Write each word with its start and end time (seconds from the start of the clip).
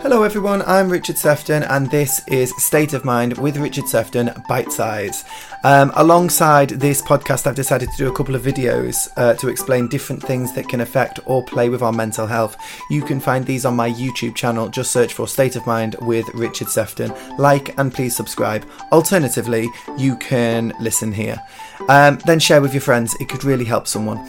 Hello, 0.00 0.22
everyone. 0.22 0.62
I'm 0.62 0.88
Richard 0.88 1.18
Sefton, 1.18 1.64
and 1.64 1.90
this 1.90 2.22
is 2.28 2.54
State 2.62 2.92
of 2.92 3.04
Mind 3.04 3.36
with 3.36 3.56
Richard 3.56 3.88
Sefton 3.88 4.30
Bite 4.48 4.70
Size. 4.70 5.24
Um, 5.64 5.90
alongside 5.96 6.68
this 6.68 7.02
podcast, 7.02 7.48
I've 7.48 7.56
decided 7.56 7.90
to 7.90 7.96
do 7.96 8.08
a 8.08 8.14
couple 8.14 8.36
of 8.36 8.42
videos 8.42 9.08
uh, 9.16 9.34
to 9.34 9.48
explain 9.48 9.88
different 9.88 10.22
things 10.22 10.54
that 10.54 10.68
can 10.68 10.82
affect 10.82 11.18
or 11.26 11.42
play 11.42 11.68
with 11.68 11.82
our 11.82 11.92
mental 11.92 12.28
health. 12.28 12.56
You 12.90 13.02
can 13.02 13.18
find 13.18 13.44
these 13.44 13.64
on 13.64 13.74
my 13.74 13.90
YouTube 13.90 14.36
channel. 14.36 14.68
Just 14.68 14.92
search 14.92 15.14
for 15.14 15.26
State 15.26 15.56
of 15.56 15.66
Mind 15.66 15.96
with 16.00 16.28
Richard 16.28 16.68
Sefton. 16.68 17.12
Like 17.36 17.76
and 17.76 17.92
please 17.92 18.14
subscribe. 18.14 18.64
Alternatively, 18.92 19.68
you 19.98 20.16
can 20.16 20.72
listen 20.80 21.12
here. 21.12 21.42
Um, 21.88 22.20
then 22.24 22.38
share 22.38 22.60
with 22.60 22.72
your 22.72 22.82
friends. 22.82 23.16
It 23.18 23.28
could 23.28 23.42
really 23.42 23.64
help 23.64 23.88
someone. 23.88 24.24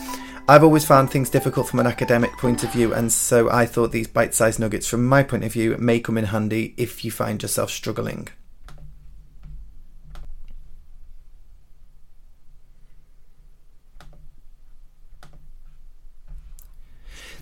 I've 0.50 0.64
always 0.64 0.84
found 0.84 1.12
things 1.12 1.30
difficult 1.30 1.70
from 1.70 1.80
an 1.80 1.86
academic 1.86 2.32
point 2.40 2.64
of 2.64 2.74
view, 2.74 2.92
and 2.92 3.12
so 3.12 3.52
I 3.52 3.68
thought 3.68 3.92
these 3.92 4.08
bite 4.08 4.34
sized 4.34 4.60
nuggets 4.60 4.88
from 4.88 5.06
my 5.06 5.22
point 5.22 5.44
of 5.44 5.54
view 5.54 5.78
may 5.78 6.00
come 6.00 6.18
in 6.18 6.26
handy 6.26 6.74
if 6.76 7.06
you 7.06 7.12
find 7.12 7.40
yourself 7.40 7.70
struggling. 7.70 8.30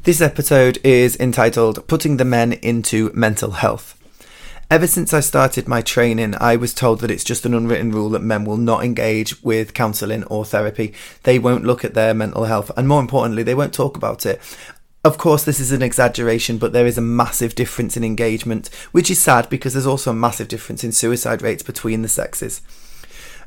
This 0.04 0.20
episode 0.20 0.78
is 0.84 1.16
entitled 1.18 1.88
Putting 1.88 2.18
the 2.18 2.26
Men 2.26 2.52
into 2.52 3.10
Mental 3.14 3.52
Health. 3.52 3.98
Ever 4.70 4.86
since 4.86 5.14
I 5.14 5.22
started 5.22 5.70
my 5.70 5.82
training, 5.82 6.36
I 6.42 6.58
was 6.58 6.74
told 6.74 7.00
that 7.00 7.10
it's 7.10 7.24
just 7.24 7.46
an 7.46 7.54
unwritten 7.54 7.90
rule 7.90 8.10
that 8.10 8.22
men 8.22 8.44
will 8.44 8.58
not 8.58 8.84
engage 8.84 9.42
with 9.42 9.74
counselling 9.74 10.26
or 10.26 10.44
therapy. 10.44 10.94
They 11.24 11.40
won't 11.40 11.64
look 11.64 11.86
at 11.86 11.94
their 11.94 12.14
mental 12.14 12.44
health, 12.44 12.70
and 12.76 12.86
more 12.86 13.00
importantly, 13.00 13.44
they 13.44 13.56
won't 13.56 13.74
talk 13.74 13.96
about 13.96 14.26
it. 14.26 14.42
Of 15.06 15.18
course, 15.18 15.46
this 15.46 15.62
is 15.62 15.72
an 15.72 15.82
exaggeration, 15.82 16.58
but 16.58 16.74
there 16.74 16.86
is 16.86 16.98
a 16.98 17.02
massive 17.02 17.56
difference 17.56 17.96
in 17.96 18.04
engagement, 18.04 18.68
which 18.92 19.10
is 19.10 19.22
sad 19.22 19.50
because 19.50 19.72
there's 19.72 19.88
also 19.88 20.12
a 20.12 20.14
massive 20.14 20.50
difference 20.50 20.84
in 20.84 20.92
suicide 20.92 21.42
rates 21.42 21.64
between 21.64 22.02
the 22.02 22.10
sexes. 22.10 22.62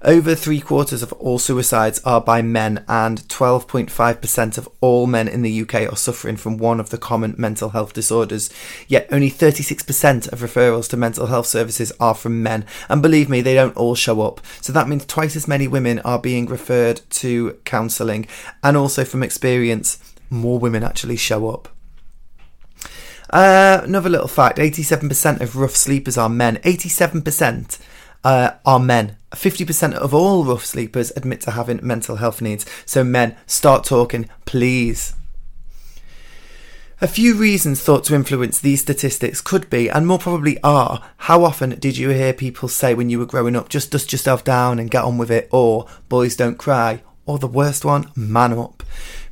Over 0.02 0.34
three 0.34 0.60
quarters 0.60 1.02
of 1.02 1.12
all 1.14 1.38
suicides 1.38 2.00
are 2.06 2.22
by 2.22 2.40
men, 2.40 2.84
and 2.88 3.20
12.5% 3.28 4.56
of 4.56 4.66
all 4.80 5.06
men 5.06 5.28
in 5.28 5.42
the 5.42 5.60
UK 5.60 5.92
are 5.92 5.96
suffering 5.96 6.38
from 6.38 6.56
one 6.56 6.80
of 6.80 6.88
the 6.88 6.96
common 6.96 7.34
mental 7.36 7.70
health 7.70 7.92
disorders. 7.92 8.48
Yet 8.88 9.08
only 9.12 9.30
36% 9.30 10.32
of 10.32 10.40
referrals 10.40 10.88
to 10.88 10.96
mental 10.96 11.26
health 11.26 11.46
services 11.46 11.92
are 12.00 12.14
from 12.14 12.42
men, 12.42 12.64
and 12.88 13.02
believe 13.02 13.28
me, 13.28 13.42
they 13.42 13.52
don't 13.52 13.76
all 13.76 13.94
show 13.94 14.22
up. 14.22 14.40
So 14.62 14.72
that 14.72 14.88
means 14.88 15.04
twice 15.04 15.36
as 15.36 15.46
many 15.46 15.68
women 15.68 15.98
are 15.98 16.18
being 16.18 16.46
referred 16.46 17.02
to 17.10 17.58
counselling, 17.66 18.26
and 18.62 18.78
also 18.78 19.04
from 19.04 19.22
experience, 19.22 19.98
more 20.30 20.58
women 20.58 20.82
actually 20.82 21.16
show 21.16 21.50
up. 21.50 21.68
Uh, 23.28 23.82
another 23.84 24.08
little 24.08 24.28
fact 24.28 24.56
87% 24.56 25.42
of 25.42 25.56
rough 25.56 25.76
sleepers 25.76 26.16
are 26.16 26.30
men. 26.30 26.56
87% 26.56 27.78
uh, 28.24 28.52
are 28.64 28.80
men. 28.80 29.16
50% 29.32 29.94
of 29.94 30.12
all 30.12 30.44
rough 30.44 30.64
sleepers 30.64 31.12
admit 31.16 31.40
to 31.42 31.52
having 31.52 31.80
mental 31.82 32.16
health 32.16 32.42
needs. 32.42 32.66
So, 32.84 33.04
men, 33.04 33.36
start 33.46 33.84
talking, 33.84 34.28
please. 34.44 35.14
A 37.02 37.08
few 37.08 37.34
reasons 37.34 37.80
thought 37.80 38.04
to 38.04 38.14
influence 38.14 38.58
these 38.58 38.82
statistics 38.82 39.40
could 39.40 39.70
be, 39.70 39.88
and 39.88 40.06
more 40.06 40.18
probably 40.18 40.62
are, 40.62 41.02
how 41.16 41.44
often 41.44 41.70
did 41.78 41.96
you 41.96 42.10
hear 42.10 42.34
people 42.34 42.68
say 42.68 42.92
when 42.92 43.08
you 43.08 43.18
were 43.18 43.24
growing 43.24 43.56
up, 43.56 43.70
just 43.70 43.90
dust 43.90 44.12
yourself 44.12 44.44
down 44.44 44.78
and 44.78 44.90
get 44.90 45.04
on 45.04 45.16
with 45.16 45.30
it, 45.30 45.48
or 45.50 45.86
boys 46.10 46.36
don't 46.36 46.58
cry, 46.58 47.02
or 47.24 47.38
the 47.38 47.46
worst 47.46 47.86
one, 47.86 48.10
man 48.14 48.52
up. 48.52 48.82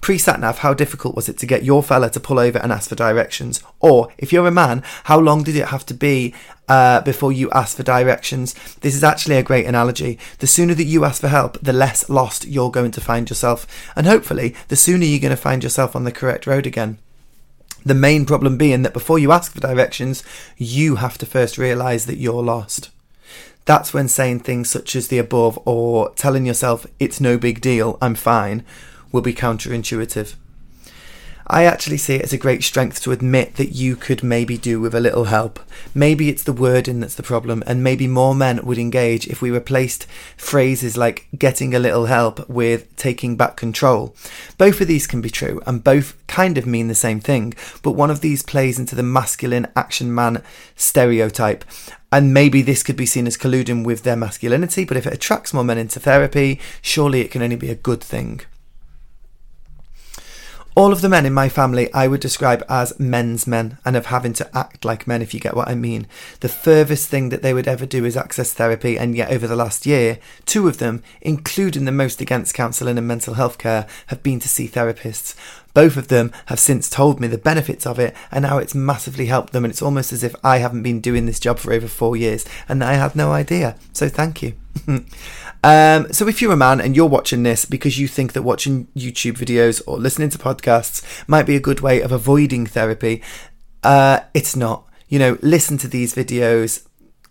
Pre 0.01 0.17
satnav, 0.17 0.59
how 0.59 0.75
difficult 0.75 1.17
was 1.17 1.29
it 1.29 1.39
to 1.39 1.47
get 1.47 1.65
your 1.65 1.83
fella 1.83 2.09
to 2.11 2.21
pull 2.21 2.39
over 2.39 2.59
and 2.59 2.73
ask 2.73 2.89
for 2.89 2.95
directions? 2.95 3.63
Or, 3.81 4.09
if 4.17 4.33
you're 4.33 4.47
a 4.47 4.53
man, 4.53 4.83
how 5.05 5.19
long 5.19 5.43
did 5.43 5.57
it 5.57 5.69
have 5.69 5.85
to 5.87 5.95
be 5.95 6.35
uh, 6.69 7.01
before 7.01 7.33
you 7.33 7.51
asked 7.51 7.77
for 7.77 7.83
directions? 7.83 8.55
This 8.81 8.95
is 8.95 9.03
actually 9.03 9.37
a 9.37 9.43
great 9.43 9.67
analogy. 9.67 10.19
The 10.39 10.47
sooner 10.47 10.75
that 10.75 10.85
you 10.85 11.05
ask 11.05 11.21
for 11.21 11.29
help, 11.29 11.59
the 11.61 11.73
less 11.73 12.09
lost 12.09 12.47
you're 12.47 12.71
going 12.71 12.93
to 12.93 13.01
find 13.01 13.29
yourself. 13.29 13.67
And 13.97 14.07
hopefully, 14.07 14.55
the 14.69 14.77
sooner 14.77 15.05
you're 15.05 15.21
going 15.21 15.31
to 15.31 15.37
find 15.37 15.63
yourself 15.63 15.97
on 15.97 16.05
the 16.05 16.13
correct 16.13 16.47
road 16.47 16.67
again. 16.67 16.99
The 17.85 17.95
main 17.95 18.25
problem 18.25 18.57
being 18.57 18.83
that 18.83 18.93
before 18.93 19.19
you 19.19 19.33
ask 19.33 19.53
for 19.53 19.61
directions, 19.61 20.23
you 20.57 20.97
have 20.97 21.19
to 21.19 21.27
first 21.27 21.59
realise 21.59 22.05
that 22.05 22.19
you're 22.19 22.43
lost. 22.43 22.91
That's 23.65 23.93
when 23.93 24.09
saying 24.09 24.41
things 24.41 24.71
such 24.71 24.97
as 24.97 25.09
the 25.09 25.19
above 25.19 25.59
or 25.65 26.11
telling 26.15 26.47
yourself 26.47 26.87
it's 26.99 27.21
no 27.21 27.37
big 27.37 27.61
deal, 27.61 27.99
I'm 28.01 28.15
fine, 28.15 28.65
will 29.13 29.23
be 29.23 29.35
counterintuitive. 29.35 30.35
I 31.51 31.65
actually 31.65 31.97
see 31.97 32.17
it 32.17 32.25
as 32.25 32.35
a 32.35 32.39
great 32.39 32.63
strength 32.63 33.03
to 33.03 33.11
admit 33.11 33.55
that 33.55 33.71
you 33.71 33.97
could 33.97 34.23
maybe 34.23 34.59
do 34.59 34.81
with 34.81 34.95
a 34.95 35.01
little 35.01 35.25
help. 35.25 35.59
Maybe 35.95 36.29
it's 36.29 36.43
the 36.43 36.53
wording 36.53 37.01
that's 37.01 37.15
the 37.15 37.23
problem, 37.23 37.65
and 37.67 37.83
maybe 37.83 38.07
more 38.07 38.35
men 38.35 38.67
would 38.67 38.77
engage 38.77 39.27
if 39.27 39.41
we 39.41 39.51
replaced 39.51 40.07
phrases 40.37 40.99
like 40.99 41.27
getting 41.39 41.75
a 41.75 41.79
little 41.79 42.05
help 42.05 42.47
with 42.51 42.95
taking 42.97 43.35
back 43.35 43.57
control. 43.57 44.15
Both 44.59 44.83
of 44.83 44.89
these 44.89 45.07
can 45.07 45.23
be 45.23 45.31
true, 45.31 45.63
and 45.67 45.83
both 45.83 46.15
kind 46.27 46.59
of 46.59 46.67
mean 46.67 46.89
the 46.89 46.95
same 46.95 47.19
thing, 47.19 47.55
but 47.83 47.93
one 47.93 48.11
of 48.11 48.21
these 48.21 48.43
plays 48.43 48.79
into 48.79 48.95
the 48.95 49.03
masculine 49.03 49.69
action 49.75 50.15
man 50.15 50.43
stereotype. 50.77 51.65
And 52.13 52.35
maybe 52.35 52.61
this 52.61 52.83
could 52.83 52.97
be 52.97 53.07
seen 53.07 53.27
as 53.27 53.39
colluding 53.39 53.85
with 53.85 54.03
their 54.03 54.17
masculinity, 54.17 54.85
but 54.85 54.99
if 54.99 55.07
it 55.07 55.15
attracts 55.15 55.55
more 55.55 55.65
men 55.65 55.79
into 55.79 55.99
therapy, 55.99 56.61
surely 56.83 57.23
it 57.23 57.31
can 57.31 57.43
only 57.43 57.57
be 57.57 57.71
a 57.71 57.75
good 57.75 58.03
thing. 58.03 58.43
All 60.79 60.93
of 60.93 61.01
the 61.01 61.09
men 61.09 61.27
in 61.27 61.35
my 61.35 61.49
family 61.49 61.93
I 61.93 62.07
would 62.07 62.21
describe 62.21 62.65
as 62.69 62.97
men's 63.01 63.49
men 63.49 63.79
and 63.85 63.97
of 63.97 64.07
having 64.07 64.33
to 64.35 64.49
act 64.57 64.85
like 64.85 65.09
men, 65.09 65.23
if 65.23 65.35
you 65.35 65.41
get 65.41 65.57
what 65.57 65.67
I 65.67 65.75
mean. 65.75 66.07
The 66.39 66.49
furthest 66.49 67.09
thing 67.09 67.31
that 67.31 67.43
they 67.43 67.53
would 67.53 67.67
ever 67.67 67.85
do 67.85 68.05
is 68.05 68.17
access 68.17 68.53
therapy, 68.53 68.97
and 68.97 69.17
yet 69.17 69.33
over 69.33 69.49
the 69.49 69.57
last 69.57 69.87
year, 69.87 70.21
two 70.47 70.69
of 70.69 70.79
them, 70.79 71.03
including 71.21 71.85
the 71.85 71.91
most 71.91 72.21
against 72.21 72.55
counselling 72.55 72.97
and 72.97 73.09
mental 73.09 73.35
health 73.35 73.59
care, 73.59 73.89
have 74.07 74.23
been 74.23 74.39
to 74.39 74.49
see 74.49 74.69
therapists. 74.69 75.35
Both 75.79 75.97
of 75.97 76.09
them 76.09 76.33
have 76.47 76.59
since 76.59 76.91
told 76.91 77.21
me 77.21 77.29
the 77.29 77.39
benefits 77.39 77.87
of 77.87 78.01
it 78.01 78.13
and 78.33 78.45
how 78.45 78.59
it's 78.59 78.75
massively 78.75 79.27
helped 79.27 79.53
them, 79.53 79.65
and 79.65 79.71
it's 79.71 79.81
almost 79.81 80.13
as 80.13 80.25
if 80.25 80.35
I 80.43 80.59
haven't 80.59 80.83
been 80.83 81.01
doing 81.01 81.27
this 81.27 81.39
job 81.39 81.61
for 81.61 81.73
over 81.73 81.87
four 81.87 82.17
years 82.17 82.45
and 82.69 82.83
I 82.83 82.95
had 82.95 83.15
no 83.15 83.31
idea. 83.31 83.77
So 83.93 84.09
thank 84.09 84.43
you. 84.43 84.55
Um, 85.65 86.13
so 86.13 86.29
if 86.29 86.41
you're 86.41 86.53
a 86.53 86.57
man 86.57 86.81
and 86.81 86.95
you're 86.95 87.07
watching 87.07 87.43
this 87.43 87.65
because 87.65 87.99
you 87.99 88.07
think 88.07 88.33
that 88.33 88.43
watching 88.43 88.87
YouTube 88.97 89.39
videos 89.39 89.83
or 89.89 89.99
listening 89.99 90.31
to 90.31 90.39
podcasts 90.39 91.03
might 91.29 91.47
be 91.47 91.57
a 91.57 91.61
good 91.61 91.81
way 91.81 92.01
of 92.01 92.13
avoiding 92.13 92.65
therapy, 92.65 93.23
uh, 93.83 94.21
it's 94.35 94.55
not. 94.55 94.85
You 95.09 95.19
know, 95.19 95.39
listen 95.43 95.77
to 95.79 95.89
these 95.89 96.15
videos. 96.15 96.88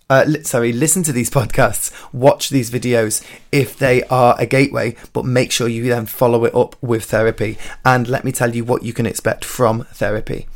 Uh, 0.10 0.24
li- 0.26 0.44
sorry, 0.44 0.72
listen 0.72 1.04
to 1.04 1.12
these 1.12 1.30
podcasts, 1.40 1.92
watch 2.14 2.50
these 2.50 2.72
videos 2.72 3.24
if 3.52 3.78
they 3.78 4.04
are 4.04 4.36
a 4.40 4.46
gateway, 4.46 4.96
but 5.14 5.26
make 5.26 5.52
sure 5.52 5.68
you 5.68 5.84
then 5.88 6.06
follow 6.06 6.46
it 6.46 6.56
up 6.56 6.76
with 6.82 7.06
therapy. 7.06 7.58
And 7.84 8.08
let 8.08 8.24
me 8.24 8.32
tell 8.32 8.56
you 8.56 8.64
what 8.64 8.84
you 8.84 8.94
can 8.94 9.06
expect 9.06 9.44
from 9.44 9.84
therapy. 9.92 10.48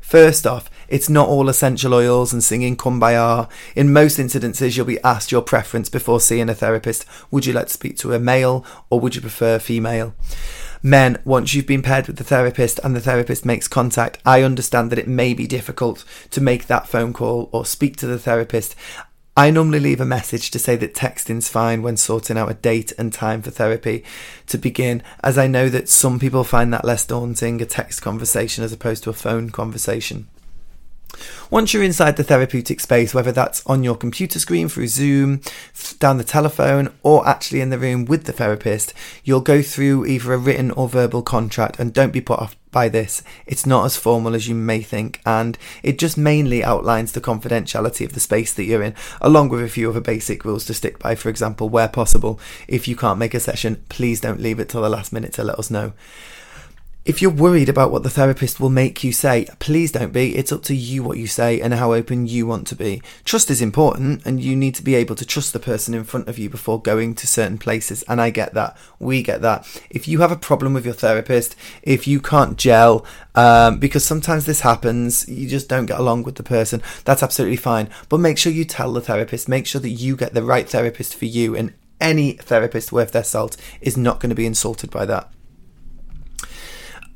First 0.00 0.46
off, 0.46 0.68
it's 0.88 1.08
not 1.08 1.28
all 1.28 1.48
essential 1.48 1.94
oils 1.94 2.32
and 2.32 2.42
singing 2.42 2.76
kumbaya. 2.76 3.48
In 3.76 3.92
most 3.92 4.18
incidences, 4.18 4.76
you'll 4.76 4.84
be 4.84 5.00
asked 5.02 5.30
your 5.30 5.40
preference 5.40 5.88
before 5.88 6.18
seeing 6.18 6.48
a 6.48 6.54
therapist. 6.54 7.06
Would 7.30 7.46
you 7.46 7.52
like 7.52 7.68
to 7.68 7.72
speak 7.72 7.96
to 7.98 8.12
a 8.12 8.18
male 8.18 8.64
or 8.90 8.98
would 8.98 9.14
you 9.14 9.20
prefer 9.20 9.60
female? 9.60 10.14
Men, 10.82 11.20
once 11.26 11.52
you've 11.52 11.66
been 11.66 11.82
paired 11.82 12.06
with 12.06 12.16
the 12.16 12.24
therapist 12.24 12.80
and 12.82 12.96
the 12.96 13.02
therapist 13.02 13.44
makes 13.44 13.68
contact, 13.68 14.18
I 14.24 14.42
understand 14.42 14.90
that 14.90 14.98
it 14.98 15.08
may 15.08 15.34
be 15.34 15.46
difficult 15.46 16.04
to 16.30 16.40
make 16.40 16.66
that 16.66 16.88
phone 16.88 17.12
call 17.12 17.50
or 17.52 17.66
speak 17.66 17.96
to 17.98 18.06
the 18.06 18.18
therapist. 18.18 18.74
I 19.36 19.50
normally 19.50 19.78
leave 19.78 20.00
a 20.00 20.06
message 20.06 20.50
to 20.50 20.58
say 20.58 20.76
that 20.76 20.94
texting's 20.94 21.50
fine 21.50 21.82
when 21.82 21.98
sorting 21.98 22.38
out 22.38 22.50
a 22.50 22.54
date 22.54 22.92
and 22.98 23.12
time 23.12 23.42
for 23.42 23.50
therapy 23.50 24.04
to 24.46 24.56
begin, 24.56 25.02
as 25.22 25.36
I 25.36 25.46
know 25.46 25.68
that 25.68 25.90
some 25.90 26.18
people 26.18 26.44
find 26.44 26.72
that 26.72 26.84
less 26.84 27.04
daunting, 27.04 27.60
a 27.60 27.66
text 27.66 28.00
conversation 28.00 28.64
as 28.64 28.72
opposed 28.72 29.04
to 29.04 29.10
a 29.10 29.14
phone 29.14 29.50
conversation. 29.50 30.28
Once 31.50 31.74
you're 31.74 31.82
inside 31.82 32.16
the 32.16 32.24
therapeutic 32.24 32.80
space, 32.80 33.12
whether 33.12 33.32
that's 33.32 33.64
on 33.66 33.82
your 33.82 33.96
computer 33.96 34.38
screen 34.38 34.68
through 34.68 34.86
Zoom, 34.86 35.40
down 35.98 36.18
the 36.18 36.24
telephone, 36.24 36.92
or 37.02 37.26
actually 37.26 37.60
in 37.60 37.70
the 37.70 37.78
room 37.78 38.04
with 38.04 38.24
the 38.24 38.32
therapist, 38.32 38.94
you'll 39.24 39.40
go 39.40 39.62
through 39.62 40.06
either 40.06 40.32
a 40.32 40.38
written 40.38 40.70
or 40.72 40.88
verbal 40.88 41.22
contract. 41.22 41.78
And 41.78 41.92
don't 41.92 42.12
be 42.12 42.20
put 42.20 42.38
off 42.38 42.56
by 42.70 42.88
this. 42.88 43.22
It's 43.46 43.66
not 43.66 43.84
as 43.84 43.96
formal 43.96 44.34
as 44.34 44.48
you 44.48 44.54
may 44.54 44.80
think, 44.80 45.20
and 45.26 45.58
it 45.82 45.98
just 45.98 46.16
mainly 46.16 46.62
outlines 46.62 47.12
the 47.12 47.20
confidentiality 47.20 48.04
of 48.04 48.12
the 48.12 48.20
space 48.20 48.52
that 48.54 48.64
you're 48.64 48.82
in, 48.82 48.94
along 49.20 49.48
with 49.48 49.62
a 49.62 49.68
few 49.68 49.90
other 49.90 50.00
basic 50.00 50.44
rules 50.44 50.66
to 50.66 50.74
stick 50.74 50.98
by. 50.98 51.14
For 51.14 51.28
example, 51.28 51.68
where 51.68 51.88
possible, 51.88 52.38
if 52.68 52.86
you 52.86 52.96
can't 52.96 53.18
make 53.18 53.34
a 53.34 53.40
session, 53.40 53.82
please 53.88 54.20
don't 54.20 54.40
leave 54.40 54.60
it 54.60 54.68
till 54.68 54.82
the 54.82 54.88
last 54.88 55.12
minute 55.12 55.32
to 55.34 55.44
let 55.44 55.58
us 55.58 55.70
know. 55.70 55.92
If 57.02 57.22
you're 57.22 57.30
worried 57.30 57.70
about 57.70 57.90
what 57.90 58.02
the 58.02 58.10
therapist 58.10 58.60
will 58.60 58.68
make 58.68 59.02
you 59.02 59.10
say, 59.10 59.46
please 59.58 59.90
don't 59.90 60.12
be. 60.12 60.36
It's 60.36 60.52
up 60.52 60.62
to 60.64 60.74
you 60.74 61.02
what 61.02 61.16
you 61.16 61.26
say 61.26 61.58
and 61.58 61.72
how 61.72 61.94
open 61.94 62.26
you 62.26 62.46
want 62.46 62.66
to 62.66 62.76
be. 62.76 63.00
Trust 63.24 63.50
is 63.50 63.62
important, 63.62 64.26
and 64.26 64.38
you 64.42 64.54
need 64.54 64.74
to 64.74 64.82
be 64.82 64.94
able 64.96 65.14
to 65.14 65.24
trust 65.24 65.54
the 65.54 65.58
person 65.58 65.94
in 65.94 66.04
front 66.04 66.28
of 66.28 66.38
you 66.38 66.50
before 66.50 66.78
going 66.78 67.14
to 67.14 67.26
certain 67.26 67.56
places. 67.56 68.02
And 68.02 68.20
I 68.20 68.28
get 68.28 68.52
that. 68.52 68.76
We 68.98 69.22
get 69.22 69.40
that. 69.40 69.66
If 69.88 70.08
you 70.08 70.20
have 70.20 70.30
a 70.30 70.36
problem 70.36 70.74
with 70.74 70.84
your 70.84 70.92
therapist, 70.92 71.56
if 71.82 72.06
you 72.06 72.20
can't 72.20 72.58
gel, 72.58 73.06
um, 73.34 73.78
because 73.78 74.04
sometimes 74.04 74.44
this 74.44 74.60
happens, 74.60 75.26
you 75.26 75.48
just 75.48 75.70
don't 75.70 75.86
get 75.86 75.98
along 75.98 76.24
with 76.24 76.34
the 76.34 76.42
person, 76.42 76.82
that's 77.06 77.22
absolutely 77.22 77.56
fine. 77.56 77.88
But 78.10 78.20
make 78.20 78.36
sure 78.36 78.52
you 78.52 78.66
tell 78.66 78.92
the 78.92 79.00
therapist, 79.00 79.48
make 79.48 79.66
sure 79.66 79.80
that 79.80 79.88
you 79.88 80.16
get 80.16 80.34
the 80.34 80.42
right 80.42 80.68
therapist 80.68 81.14
for 81.14 81.24
you, 81.24 81.56
and 81.56 81.72
any 81.98 82.32
therapist 82.34 82.92
worth 82.92 83.12
their 83.12 83.24
salt 83.24 83.56
is 83.80 83.96
not 83.96 84.20
going 84.20 84.28
to 84.28 84.36
be 84.36 84.44
insulted 84.44 84.90
by 84.90 85.06
that 85.06 85.32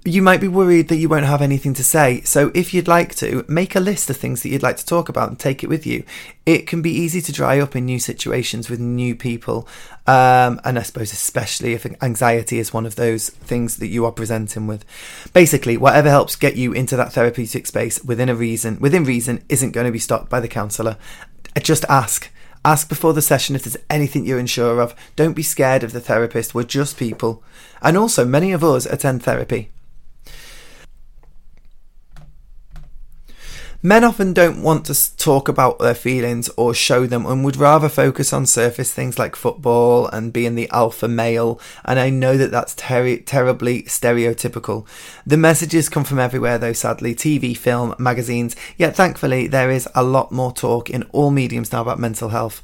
you 0.04 0.20
might 0.20 0.40
be 0.40 0.48
worried 0.48 0.88
that 0.88 0.96
you 0.96 1.08
won't 1.08 1.24
have 1.24 1.40
anything 1.40 1.72
to 1.74 1.84
say. 1.84 2.20
So, 2.22 2.50
if 2.54 2.74
you'd 2.74 2.88
like 2.88 3.14
to, 3.16 3.44
make 3.48 3.74
a 3.74 3.80
list 3.80 4.10
of 4.10 4.16
things 4.18 4.42
that 4.42 4.50
you'd 4.50 4.62
like 4.62 4.76
to 4.76 4.86
talk 4.86 5.08
about 5.08 5.30
and 5.30 5.38
take 5.38 5.64
it 5.64 5.68
with 5.68 5.86
you. 5.86 6.04
It 6.44 6.66
can 6.66 6.82
be 6.82 6.90
easy 6.90 7.22
to 7.22 7.32
dry 7.32 7.58
up 7.58 7.74
in 7.74 7.86
new 7.86 7.98
situations 7.98 8.68
with 8.68 8.80
new 8.80 9.14
people. 9.14 9.66
Um, 10.06 10.60
and 10.64 10.78
I 10.78 10.82
suppose, 10.82 11.12
especially 11.12 11.72
if 11.72 11.86
anxiety 12.02 12.58
is 12.58 12.72
one 12.72 12.84
of 12.84 12.96
those 12.96 13.30
things 13.30 13.78
that 13.78 13.86
you 13.86 14.04
are 14.04 14.12
presenting 14.12 14.66
with. 14.66 14.84
Basically, 15.32 15.78
whatever 15.78 16.10
helps 16.10 16.36
get 16.36 16.56
you 16.56 16.72
into 16.72 16.96
that 16.96 17.14
therapeutic 17.14 17.66
space 17.66 18.02
within 18.04 18.28
a 18.28 18.34
reason, 18.34 18.78
within 18.80 19.04
reason, 19.04 19.42
isn't 19.48 19.72
going 19.72 19.86
to 19.86 19.92
be 19.92 19.98
stopped 19.98 20.28
by 20.28 20.40
the 20.40 20.48
counsellor. 20.48 20.98
Just 21.62 21.84
ask. 21.88 22.30
Ask 22.62 22.88
before 22.88 23.12
the 23.12 23.22
session 23.22 23.54
if 23.54 23.64
there's 23.64 23.76
anything 23.88 24.24
you're 24.24 24.38
unsure 24.38 24.80
of. 24.80 24.94
Don't 25.16 25.34
be 25.34 25.42
scared 25.42 25.82
of 25.82 25.92
the 25.92 26.00
therapist. 26.00 26.54
We're 26.54 26.64
just 26.64 26.98
people. 26.98 27.42
And 27.82 27.96
also, 27.96 28.24
many 28.24 28.52
of 28.52 28.64
us 28.64 28.86
attend 28.86 29.22
therapy. 29.22 29.70
Men 33.86 34.02
often 34.02 34.32
don't 34.32 34.62
want 34.62 34.86
to 34.86 35.16
talk 35.18 35.46
about 35.46 35.78
their 35.78 35.94
feelings 35.94 36.48
or 36.56 36.72
show 36.72 37.04
them 37.04 37.26
and 37.26 37.44
would 37.44 37.58
rather 37.58 37.90
focus 37.90 38.32
on 38.32 38.46
surface 38.46 38.90
things 38.90 39.18
like 39.18 39.36
football 39.36 40.06
and 40.06 40.32
being 40.32 40.54
the 40.54 40.70
alpha 40.70 41.06
male. 41.06 41.60
And 41.84 41.98
I 41.98 42.08
know 42.08 42.38
that 42.38 42.50
that's 42.50 42.74
ter- 42.74 43.18
terribly 43.18 43.82
stereotypical. 43.82 44.86
The 45.26 45.36
messages 45.36 45.90
come 45.90 46.04
from 46.04 46.18
everywhere, 46.18 46.56
though, 46.56 46.72
sadly 46.72 47.14
TV, 47.14 47.54
film, 47.54 47.94
magazines. 47.98 48.56
Yet 48.78 48.96
thankfully, 48.96 49.48
there 49.48 49.70
is 49.70 49.86
a 49.94 50.02
lot 50.02 50.32
more 50.32 50.54
talk 50.54 50.88
in 50.88 51.02
all 51.12 51.30
mediums 51.30 51.70
now 51.70 51.82
about 51.82 51.98
mental 51.98 52.30
health. 52.30 52.62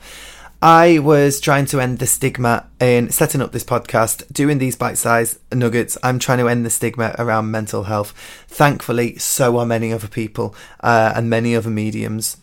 I 0.63 0.99
was 0.99 1.41
trying 1.41 1.65
to 1.67 1.81
end 1.81 2.01
the 2.01 2.07
stigma 2.07 2.67
in 2.79 3.09
setting 3.09 3.41
up 3.41 3.53
this 3.53 3.65
podcast, 3.65 4.31
doing 4.31 4.59
these 4.59 4.77
bite 4.77 4.99
sized 4.99 5.39
nuggets. 5.51 5.97
I'm 6.03 6.19
trying 6.19 6.37
to 6.39 6.49
end 6.49 6.67
the 6.67 6.71
stigma 6.71 7.15
around 7.19 7.51
mental 7.51 7.85
health. 7.85 8.13
Thankfully, 8.47 9.17
so 9.17 9.57
are 9.57 9.65
many 9.65 9.91
other 9.91 10.09
people 10.09 10.55
uh, 10.81 11.15
and 11.17 11.31
many 11.31 11.57
other 11.57 11.71
mediums. 11.71 12.37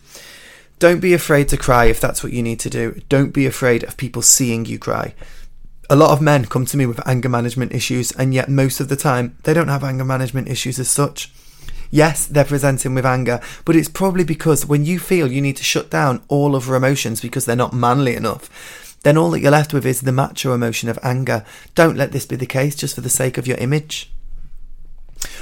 Don't 0.80 0.98
be 0.98 1.14
afraid 1.14 1.48
to 1.50 1.56
cry 1.56 1.84
if 1.84 2.00
that's 2.00 2.24
what 2.24 2.32
you 2.32 2.42
need 2.42 2.58
to 2.60 2.70
do. 2.70 3.00
Don't 3.08 3.32
be 3.32 3.46
afraid 3.46 3.84
of 3.84 3.96
people 3.96 4.22
seeing 4.22 4.64
you 4.64 4.80
cry. 4.80 5.14
A 5.88 5.96
lot 5.96 6.10
of 6.10 6.20
men 6.20 6.44
come 6.46 6.66
to 6.66 6.76
me 6.76 6.86
with 6.86 7.06
anger 7.06 7.28
management 7.28 7.72
issues, 7.72 8.10
and 8.12 8.34
yet 8.34 8.48
most 8.48 8.80
of 8.80 8.88
the 8.88 8.96
time 8.96 9.38
they 9.44 9.54
don't 9.54 9.68
have 9.68 9.84
anger 9.84 10.04
management 10.04 10.48
issues 10.48 10.80
as 10.80 10.90
such. 10.90 11.32
Yes, 11.90 12.26
they're 12.26 12.44
presenting 12.44 12.94
with 12.94 13.06
anger, 13.06 13.40
but 13.64 13.76
it's 13.76 13.88
probably 13.88 14.24
because 14.24 14.66
when 14.66 14.84
you 14.84 14.98
feel 14.98 15.32
you 15.32 15.40
need 15.40 15.56
to 15.56 15.64
shut 15.64 15.90
down 15.90 16.22
all 16.28 16.54
other 16.54 16.74
emotions 16.74 17.20
because 17.20 17.46
they're 17.46 17.56
not 17.56 17.72
manly 17.72 18.14
enough, 18.14 18.98
then 19.02 19.16
all 19.16 19.30
that 19.30 19.40
you're 19.40 19.50
left 19.50 19.72
with 19.72 19.86
is 19.86 20.02
the 20.02 20.12
macho 20.12 20.52
emotion 20.52 20.88
of 20.88 20.98
anger. 21.02 21.44
Don't 21.74 21.96
let 21.96 22.12
this 22.12 22.26
be 22.26 22.36
the 22.36 22.46
case 22.46 22.74
just 22.74 22.94
for 22.94 23.00
the 23.00 23.08
sake 23.08 23.38
of 23.38 23.46
your 23.46 23.56
image. 23.58 24.10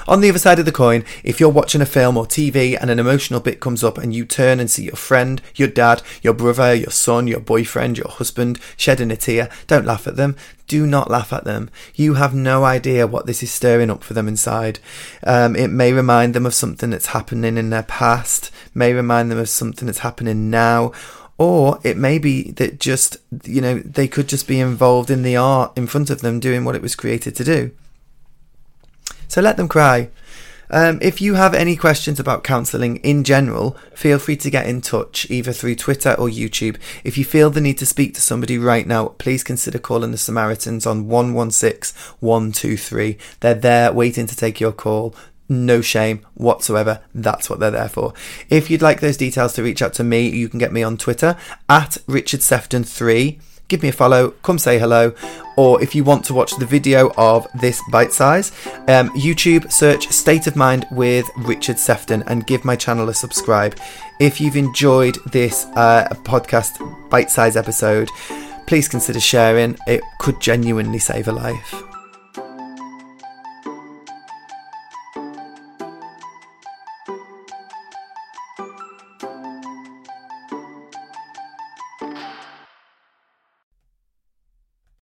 On 0.08 0.20
the 0.20 0.28
other 0.28 0.38
side 0.38 0.60
of 0.60 0.64
the 0.64 0.72
coin, 0.72 1.04
if 1.24 1.40
you're 1.40 1.48
watching 1.48 1.80
a 1.80 1.86
film 1.86 2.16
or 2.16 2.26
TV 2.26 2.78
and 2.80 2.90
an 2.90 3.00
emotional 3.00 3.40
bit 3.40 3.58
comes 3.58 3.82
up 3.82 3.98
and 3.98 4.14
you 4.14 4.24
turn 4.24 4.60
and 4.60 4.70
see 4.70 4.84
your 4.84 4.94
friend, 4.94 5.42
your 5.56 5.66
dad, 5.66 6.00
your 6.22 6.32
brother, 6.32 6.72
your 6.72 6.90
son, 6.90 7.26
your 7.26 7.40
boyfriend, 7.40 7.98
your 7.98 8.08
husband 8.08 8.60
shedding 8.76 9.10
a 9.10 9.16
tear, 9.16 9.48
don't 9.66 9.84
laugh 9.84 10.06
at 10.06 10.14
them. 10.14 10.36
Do 10.68 10.86
not 10.86 11.10
laugh 11.10 11.32
at 11.32 11.42
them. 11.42 11.70
You 11.96 12.14
have 12.14 12.34
no 12.34 12.64
idea 12.64 13.06
what 13.06 13.26
this 13.26 13.42
is 13.42 13.50
stirring 13.50 13.90
up 13.90 14.04
for 14.04 14.14
them 14.14 14.28
inside. 14.28 14.78
Um, 15.24 15.56
it 15.56 15.68
may 15.68 15.92
remind 15.92 16.34
them 16.34 16.46
of 16.46 16.54
something 16.54 16.90
that's 16.90 17.06
happening 17.06 17.56
in 17.56 17.70
their 17.70 17.82
past, 17.82 18.52
may 18.74 18.92
remind 18.92 19.30
them 19.30 19.38
of 19.38 19.48
something 19.48 19.86
that's 19.86 19.98
happening 19.98 20.50
now, 20.50 20.92
or 21.36 21.80
it 21.82 21.96
may 21.96 22.18
be 22.18 22.52
that 22.52 22.78
just, 22.78 23.16
you 23.44 23.60
know, 23.60 23.80
they 23.80 24.06
could 24.06 24.28
just 24.28 24.46
be 24.46 24.60
involved 24.60 25.10
in 25.10 25.22
the 25.22 25.36
art 25.36 25.76
in 25.76 25.88
front 25.88 26.10
of 26.10 26.20
them 26.20 26.38
doing 26.38 26.64
what 26.64 26.76
it 26.76 26.82
was 26.82 26.94
created 26.94 27.34
to 27.36 27.44
do. 27.44 27.72
So 29.28 29.40
let 29.40 29.56
them 29.56 29.68
cry. 29.68 30.10
Um, 30.70 30.98
if 31.00 31.20
you 31.20 31.34
have 31.34 31.54
any 31.54 31.76
questions 31.76 32.18
about 32.18 32.42
counselling 32.42 32.96
in 32.98 33.24
general, 33.24 33.76
feel 33.94 34.18
free 34.18 34.36
to 34.38 34.50
get 34.50 34.66
in 34.66 34.80
touch 34.80 35.30
either 35.30 35.52
through 35.52 35.76
Twitter 35.76 36.14
or 36.14 36.28
YouTube. 36.28 36.76
If 37.04 37.16
you 37.16 37.24
feel 37.24 37.50
the 37.50 37.60
need 37.60 37.78
to 37.78 37.86
speak 37.86 38.14
to 38.14 38.20
somebody 38.20 38.58
right 38.58 38.86
now, 38.86 39.08
please 39.08 39.44
consider 39.44 39.78
calling 39.78 40.10
the 40.10 40.18
Samaritans 40.18 40.86
on 40.86 41.06
116 41.06 42.16
123. 42.20 43.18
They're 43.40 43.54
there 43.54 43.92
waiting 43.92 44.26
to 44.26 44.36
take 44.36 44.60
your 44.60 44.72
call. 44.72 45.14
No 45.48 45.80
shame 45.80 46.26
whatsoever. 46.34 47.00
That's 47.14 47.48
what 47.48 47.60
they're 47.60 47.70
there 47.70 47.88
for. 47.88 48.12
If 48.50 48.68
you'd 48.68 48.82
like 48.82 49.00
those 49.00 49.16
details 49.16 49.52
to 49.54 49.62
reach 49.62 49.80
out 49.80 49.94
to 49.94 50.04
me, 50.04 50.28
you 50.28 50.48
can 50.48 50.58
get 50.58 50.72
me 50.72 50.82
on 50.82 50.96
Twitter 50.96 51.36
at 51.68 51.98
Richard 52.08 52.40
Sefton3 52.40 53.40
give 53.68 53.82
me 53.82 53.88
a 53.88 53.92
follow, 53.92 54.30
come 54.42 54.58
say 54.58 54.78
hello, 54.78 55.12
or 55.56 55.82
if 55.82 55.94
you 55.94 56.04
want 56.04 56.24
to 56.26 56.34
watch 56.34 56.56
the 56.56 56.66
video 56.66 57.12
of 57.16 57.46
this 57.54 57.80
bite 57.90 58.12
size, 58.12 58.52
um, 58.88 59.10
YouTube 59.10 59.70
search 59.72 60.08
State 60.08 60.46
of 60.46 60.56
Mind 60.56 60.86
with 60.90 61.28
Richard 61.38 61.78
Sefton 61.78 62.22
and 62.26 62.46
give 62.46 62.64
my 62.64 62.76
channel 62.76 63.08
a 63.08 63.14
subscribe. 63.14 63.76
If 64.20 64.40
you've 64.40 64.56
enjoyed 64.56 65.16
this 65.32 65.64
uh, 65.74 66.08
podcast 66.24 67.10
bite 67.10 67.30
size 67.30 67.56
episode, 67.56 68.08
please 68.66 68.88
consider 68.88 69.20
sharing. 69.20 69.76
It 69.86 70.02
could 70.18 70.40
genuinely 70.40 70.98
save 70.98 71.28
a 71.28 71.32
life. 71.32 71.95